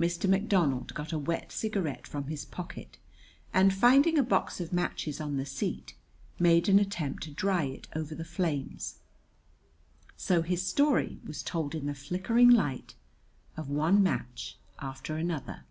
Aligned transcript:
Mr. 0.00 0.28
McDonald 0.28 0.92
got 0.94 1.12
a 1.12 1.16
wet 1.18 1.52
cigarette 1.52 2.04
from 2.04 2.26
his 2.26 2.44
pocket 2.44 2.98
and, 3.54 3.72
finding 3.72 4.18
a 4.18 4.22
box 4.24 4.58
of 4.60 4.72
matches 4.72 5.20
on 5.20 5.36
the 5.36 5.46
seat, 5.46 5.94
made 6.40 6.68
an 6.68 6.80
attempt 6.80 7.22
to 7.22 7.30
dry 7.30 7.62
it 7.62 7.86
over 7.94 8.12
the 8.16 8.24
flames; 8.24 8.98
so 10.16 10.42
his 10.42 10.66
story 10.66 11.20
was 11.24 11.40
told 11.40 11.76
in 11.76 11.86
the 11.86 11.94
flickering 11.94 12.50
light 12.50 12.96
of 13.56 13.68
one 13.70 14.02
match 14.02 14.58
after 14.80 15.16
another. 15.16 15.62